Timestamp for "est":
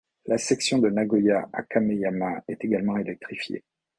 2.47-2.65